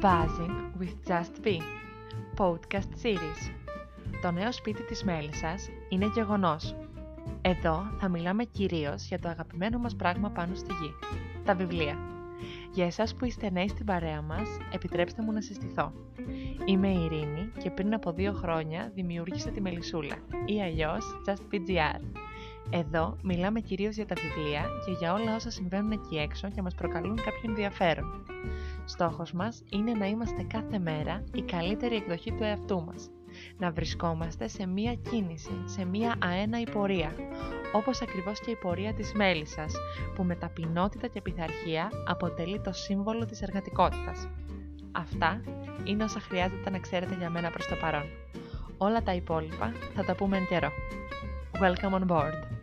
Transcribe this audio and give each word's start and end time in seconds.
Buzzing 0.00 0.72
with 0.78 0.96
Just 1.08 1.42
Be 1.44 1.58
Podcast 2.36 2.90
Series 3.02 3.50
Το 4.22 4.30
νέο 4.30 4.52
σπίτι 4.52 4.82
της 4.82 5.04
Μέλισσας 5.04 5.68
είναι 5.88 6.10
γεγονός. 6.14 6.76
Εδώ 7.42 7.82
θα 7.98 8.08
μιλάμε 8.08 8.44
κυρίως 8.44 9.06
για 9.06 9.18
το 9.18 9.28
αγαπημένο 9.28 9.78
μας 9.78 9.96
πράγμα 9.96 10.30
πάνω 10.30 10.54
στη 10.54 10.72
γη, 10.72 10.94
τα 11.44 11.54
βιβλία. 11.54 11.98
Για 12.72 12.86
εσάς 12.86 13.14
που 13.14 13.24
είστε 13.24 13.50
νέοι 13.50 13.68
στην 13.68 13.86
παρέα 13.86 14.22
μας, 14.22 14.48
επιτρέψτε 14.72 15.22
μου 15.22 15.32
να 15.32 15.40
συστηθώ. 15.40 15.92
Είμαι 16.64 16.88
η 16.88 17.04
Ειρήνη 17.04 17.52
και 17.62 17.70
πριν 17.70 17.94
από 17.94 18.12
δύο 18.12 18.32
χρόνια 18.32 18.90
δημιούργησα 18.94 19.50
τη 19.50 19.60
Μελισσούλα 19.60 20.16
ή 20.46 20.62
αλλιώς 20.62 21.04
Just 21.26 21.54
PGR. 21.54 22.00
Εδώ 22.72 23.16
μιλάμε 23.22 23.60
κυρίως 23.60 23.94
για 23.94 24.06
τα 24.06 24.14
βιβλία 24.14 24.64
και 24.84 24.90
για 24.90 25.12
όλα 25.12 25.34
όσα 25.34 25.50
συμβαίνουν 25.50 25.90
εκεί 25.90 26.16
έξω 26.16 26.50
και 26.50 26.62
μας 26.62 26.74
προκαλούν 26.74 27.16
κάποιο 27.16 27.40
ενδιαφέρον. 27.44 28.24
Στόχος 28.84 29.32
μας 29.32 29.62
είναι 29.70 29.92
να 29.92 30.06
είμαστε 30.06 30.42
κάθε 30.42 30.78
μέρα 30.78 31.24
η 31.34 31.42
καλύτερη 31.42 31.96
εκδοχή 31.96 32.32
του 32.32 32.42
εαυτού 32.42 32.84
μας. 32.84 33.10
Να 33.58 33.70
βρισκόμαστε 33.70 34.48
σε 34.48 34.66
μία 34.66 34.94
κίνηση, 34.94 35.62
σε 35.64 35.84
μία 35.84 36.14
αέναη 36.18 36.70
πορεία, 36.70 37.12
όπως 37.72 38.02
ακριβώς 38.02 38.40
και 38.40 38.50
η 38.50 38.56
πορεία 38.56 38.94
της 38.94 39.12
μέλισσας, 39.12 39.72
που 40.14 40.22
με 40.24 40.34
ταπεινότητα 40.34 41.06
και 41.06 41.20
πειθαρχία 41.20 41.90
αποτελεί 42.06 42.60
το 42.60 42.72
σύμβολο 42.72 43.24
της 43.24 43.42
εργατικότητας. 43.42 44.28
Αυτά 44.92 45.40
είναι 45.84 46.04
όσα 46.04 46.20
χρειάζεται 46.20 46.70
να 46.70 46.78
ξέρετε 46.78 47.14
για 47.14 47.30
μένα 47.30 47.50
προς 47.50 47.66
το 47.66 47.76
παρόν. 47.80 48.04
Όλα 48.78 49.02
τα 49.02 49.14
υπόλοιπα 49.14 49.72
θα 49.94 50.04
τα 50.04 50.14
πούμε 50.14 50.36
εν 50.36 50.46
καιρό. 50.46 50.70
Welcome 51.60 51.92
on 51.92 52.06
board! 52.06 52.59